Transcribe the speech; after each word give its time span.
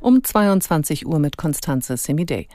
um 0.00 0.22
22 0.22 1.06
Uhr 1.06 1.18
mit 1.18 1.36
Constanze 1.36 1.96
Semidey. 1.96 2.48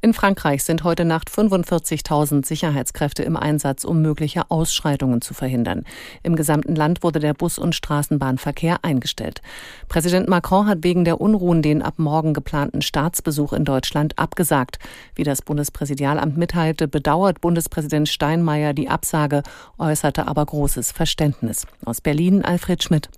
In 0.00 0.14
Frankreich 0.14 0.64
sind 0.64 0.84
heute 0.84 1.04
Nacht 1.04 1.30
45.000 1.30 2.46
Sicherheitskräfte 2.46 3.22
im 3.22 3.36
Einsatz, 3.36 3.84
um 3.84 4.02
mögliche 4.02 4.50
Ausschreitungen 4.50 5.20
zu 5.20 5.34
verhindern. 5.34 5.84
Im 6.22 6.36
gesamten 6.36 6.74
Land 6.74 7.02
wurde 7.02 7.20
der 7.20 7.34
Bus- 7.34 7.58
und 7.58 7.74
Straßenbahnverkehr 7.74 8.84
eingestellt. 8.84 9.42
Präsident 9.88 10.28
Macron 10.28 10.66
hat 10.66 10.78
wegen 10.82 11.04
der 11.04 11.20
Unruhen 11.20 11.62
den 11.62 11.82
ab 11.82 11.94
morgen 11.98 12.34
geplanten 12.34 12.82
Staatsbesuch 12.82 13.52
in 13.52 13.64
Deutschland 13.64 14.18
abgesagt. 14.18 14.78
Wie 15.14 15.24
das 15.24 15.42
Bundespräsidialamt 15.42 16.36
mitteilte, 16.36 16.88
bedauert 16.88 17.40
Bundespräsident 17.40 18.08
Steinmeier 18.08 18.72
die 18.72 18.88
Absage, 18.88 19.42
äußerte 19.78 20.26
aber 20.26 20.44
großes 20.46 20.92
Verständnis. 20.92 21.66
Aus 21.84 22.00
Berlin 22.00 22.44
Alfred 22.44 22.82
Schmidt. 22.82 23.08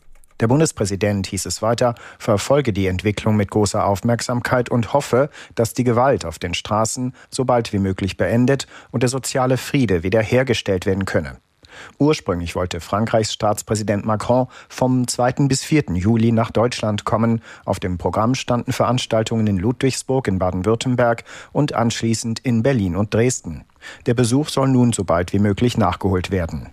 Der 0.42 0.48
Bundespräsident, 0.48 1.28
hieß 1.28 1.46
es 1.46 1.62
weiter, 1.62 1.94
verfolge 2.18 2.72
die 2.72 2.88
Entwicklung 2.88 3.36
mit 3.36 3.52
großer 3.52 3.86
Aufmerksamkeit 3.86 4.70
und 4.70 4.92
hoffe, 4.92 5.30
dass 5.54 5.72
die 5.72 5.84
Gewalt 5.84 6.24
auf 6.24 6.40
den 6.40 6.52
Straßen 6.52 7.14
so 7.30 7.44
bald 7.44 7.72
wie 7.72 7.78
möglich 7.78 8.16
beendet 8.16 8.66
und 8.90 9.04
der 9.04 9.08
soziale 9.08 9.56
Friede 9.56 10.02
wiederhergestellt 10.02 10.84
werden 10.84 11.04
könne. 11.04 11.36
Ursprünglich 12.00 12.56
wollte 12.56 12.80
Frankreichs 12.80 13.32
Staatspräsident 13.32 14.04
Macron 14.04 14.48
vom 14.68 15.06
2. 15.06 15.46
bis 15.46 15.62
4. 15.62 15.84
Juli 15.94 16.32
nach 16.32 16.50
Deutschland 16.50 17.04
kommen. 17.04 17.40
Auf 17.64 17.78
dem 17.78 17.96
Programm 17.96 18.34
standen 18.34 18.72
Veranstaltungen 18.72 19.46
in 19.46 19.58
Ludwigsburg 19.58 20.26
in 20.26 20.40
Baden-Württemberg 20.40 21.22
und 21.52 21.72
anschließend 21.72 22.40
in 22.40 22.64
Berlin 22.64 22.96
und 22.96 23.14
Dresden. 23.14 23.64
Der 24.06 24.14
Besuch 24.14 24.48
soll 24.48 24.66
nun 24.66 24.92
so 24.92 25.04
bald 25.04 25.32
wie 25.32 25.38
möglich 25.38 25.78
nachgeholt 25.78 26.32
werden. 26.32 26.72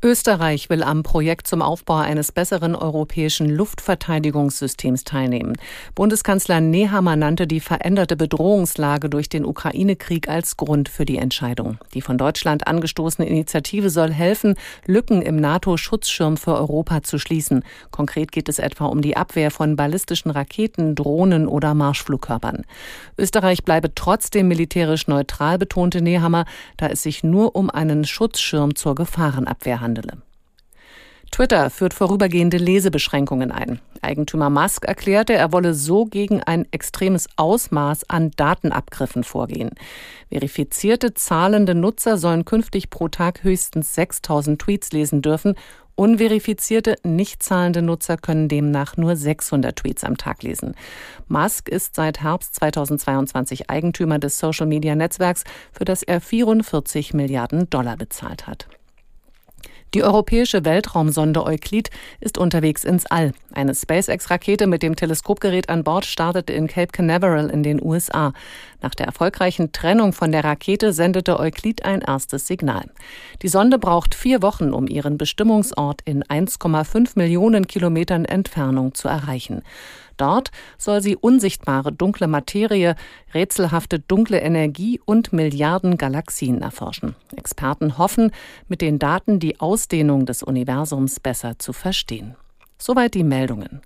Österreich 0.00 0.70
will 0.70 0.84
am 0.84 1.02
Projekt 1.02 1.48
zum 1.48 1.60
Aufbau 1.60 1.96
eines 1.96 2.30
besseren 2.30 2.76
europäischen 2.76 3.50
Luftverteidigungssystems 3.50 5.02
teilnehmen. 5.02 5.54
Bundeskanzler 5.96 6.60
Nehammer 6.60 7.16
nannte 7.16 7.48
die 7.48 7.58
veränderte 7.58 8.14
Bedrohungslage 8.14 9.10
durch 9.10 9.28
den 9.28 9.44
Ukraine-Krieg 9.44 10.28
als 10.28 10.56
Grund 10.56 10.88
für 10.88 11.04
die 11.04 11.16
Entscheidung. 11.16 11.78
Die 11.94 12.00
von 12.00 12.16
Deutschland 12.16 12.68
angestoßene 12.68 13.28
Initiative 13.28 13.90
soll 13.90 14.12
helfen, 14.12 14.54
Lücken 14.86 15.20
im 15.20 15.34
NATO-Schutzschirm 15.34 16.36
für 16.36 16.54
Europa 16.54 17.02
zu 17.02 17.18
schließen. 17.18 17.64
Konkret 17.90 18.30
geht 18.30 18.48
es 18.48 18.60
etwa 18.60 18.84
um 18.84 19.02
die 19.02 19.16
Abwehr 19.16 19.50
von 19.50 19.74
ballistischen 19.74 20.30
Raketen, 20.30 20.94
Drohnen 20.94 21.48
oder 21.48 21.74
Marschflugkörpern. 21.74 22.62
Österreich 23.18 23.64
bleibe 23.64 23.92
trotzdem 23.96 24.46
militärisch 24.46 25.08
neutral, 25.08 25.58
betonte 25.58 26.02
Nehammer, 26.02 26.44
da 26.76 26.86
es 26.86 27.02
sich 27.02 27.24
nur 27.24 27.56
um 27.56 27.68
einen 27.68 28.04
Schutzschirm 28.04 28.76
zur 28.76 28.94
Gefahrenabwehr 28.94 29.80
handelt 29.80 29.87
handele. 29.88 30.18
Twitter 31.30 31.68
führt 31.68 31.92
vorübergehende 31.92 32.56
Lesebeschränkungen 32.56 33.52
ein. 33.52 33.80
Eigentümer 34.00 34.48
Musk 34.48 34.86
erklärte, 34.86 35.34
er 35.34 35.52
wolle 35.52 35.74
so 35.74 36.06
gegen 36.06 36.42
ein 36.42 36.66
extremes 36.70 37.28
Ausmaß 37.36 38.08
an 38.08 38.30
Datenabgriffen 38.36 39.24
vorgehen. 39.24 39.70
Verifizierte 40.30 41.12
zahlende 41.14 41.74
Nutzer 41.74 42.16
sollen 42.16 42.44
künftig 42.44 42.88
pro 42.88 43.08
Tag 43.08 43.44
höchstens 43.44 43.94
6000 43.94 44.60
Tweets 44.60 44.92
lesen 44.92 45.20
dürfen. 45.20 45.54
Unverifizierte, 45.96 46.96
nicht 47.02 47.42
zahlende 47.42 47.82
Nutzer 47.82 48.16
können 48.16 48.48
demnach 48.48 48.96
nur 48.96 49.14
600 49.16 49.76
Tweets 49.76 50.04
am 50.04 50.16
Tag 50.16 50.42
lesen. 50.44 50.76
Musk 51.26 51.68
ist 51.68 51.96
seit 51.96 52.22
Herbst 52.22 52.54
2022 52.54 53.68
Eigentümer 53.68 54.18
des 54.18 54.38
Social-Media-Netzwerks, 54.38 55.44
für 55.72 55.84
das 55.84 56.04
er 56.04 56.20
44 56.20 57.14
Milliarden 57.14 57.68
Dollar 57.68 57.96
bezahlt 57.96 58.46
hat. 58.46 58.68
Die 59.94 60.02
europäische 60.02 60.66
Weltraumsonde 60.66 61.44
Euclid 61.44 61.88
ist 62.20 62.36
unterwegs 62.36 62.84
ins 62.84 63.06
All. 63.06 63.32
Eine 63.54 63.74
SpaceX-Rakete 63.74 64.66
mit 64.66 64.82
dem 64.82 64.96
Teleskopgerät 64.96 65.70
an 65.70 65.82
Bord 65.82 66.04
startete 66.04 66.52
in 66.52 66.66
Cape 66.66 66.92
Canaveral 66.92 67.48
in 67.48 67.62
den 67.62 67.82
USA. 67.82 68.34
Nach 68.80 68.94
der 68.94 69.06
erfolgreichen 69.06 69.72
Trennung 69.72 70.12
von 70.12 70.30
der 70.30 70.44
Rakete 70.44 70.92
sendete 70.92 71.40
Euclid 71.40 71.84
ein 71.84 72.00
erstes 72.00 72.46
Signal. 72.46 72.90
Die 73.42 73.48
Sonde 73.48 73.78
braucht 73.78 74.14
vier 74.14 74.40
Wochen, 74.40 74.72
um 74.72 74.86
ihren 74.86 75.18
Bestimmungsort 75.18 76.00
in 76.04 76.22
1,5 76.22 77.12
Millionen 77.16 77.66
Kilometern 77.66 78.24
Entfernung 78.24 78.94
zu 78.94 79.08
erreichen. 79.08 79.62
Dort 80.16 80.50
soll 80.76 81.00
sie 81.00 81.16
unsichtbare 81.16 81.92
dunkle 81.92 82.26
Materie, 82.26 82.96
rätselhafte 83.34 84.00
dunkle 84.00 84.40
Energie 84.40 85.00
und 85.04 85.32
Milliarden 85.32 85.96
Galaxien 85.96 86.60
erforschen. 86.60 87.14
Experten 87.36 87.98
hoffen, 87.98 88.32
mit 88.68 88.80
den 88.80 88.98
Daten 88.98 89.38
die 89.40 89.60
Ausdehnung 89.60 90.26
des 90.26 90.42
Universums 90.42 91.20
besser 91.20 91.58
zu 91.58 91.72
verstehen. 91.72 92.36
Soweit 92.78 93.14
die 93.14 93.24
Meldungen. 93.24 93.80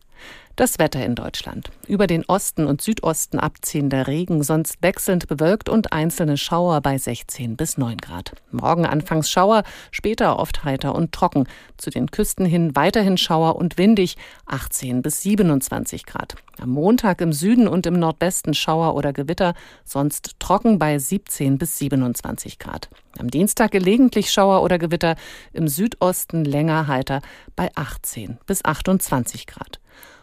Das 0.54 0.78
Wetter 0.78 1.02
in 1.02 1.14
Deutschland. 1.14 1.70
Über 1.88 2.06
den 2.06 2.26
Osten 2.26 2.66
und 2.66 2.82
Südosten 2.82 3.38
abziehender 3.38 4.06
Regen, 4.06 4.42
sonst 4.42 4.82
wechselnd 4.82 5.26
bewölkt 5.26 5.70
und 5.70 5.94
einzelne 5.94 6.36
Schauer 6.36 6.82
bei 6.82 6.98
16 6.98 7.56
bis 7.56 7.78
9 7.78 7.96
Grad. 7.96 8.32
Morgen 8.50 8.84
anfangs 8.84 9.30
Schauer, 9.30 9.62
später 9.90 10.38
oft 10.38 10.62
heiter 10.62 10.94
und 10.94 11.12
trocken. 11.12 11.48
Zu 11.78 11.88
den 11.88 12.10
Küsten 12.10 12.44
hin 12.44 12.76
weiterhin 12.76 13.16
Schauer 13.16 13.56
und 13.56 13.78
windig, 13.78 14.18
18 14.44 15.00
bis 15.00 15.22
27 15.22 16.04
Grad. 16.04 16.34
Am 16.60 16.68
Montag 16.68 17.22
im 17.22 17.32
Süden 17.32 17.66
und 17.66 17.86
im 17.86 17.98
Nordwesten 17.98 18.52
Schauer 18.52 18.94
oder 18.94 19.14
Gewitter, 19.14 19.54
sonst 19.86 20.38
trocken 20.38 20.78
bei 20.78 20.98
17 20.98 21.56
bis 21.56 21.78
27 21.78 22.58
Grad. 22.58 22.90
Am 23.18 23.30
Dienstag 23.30 23.70
gelegentlich 23.70 24.30
Schauer 24.30 24.62
oder 24.62 24.78
Gewitter, 24.78 25.16
im 25.54 25.66
Südosten 25.66 26.44
länger 26.44 26.88
heiter 26.88 27.22
bei 27.56 27.70
18 27.74 28.38
bis 28.46 28.62
28 28.62 29.46
Grad. 29.46 29.81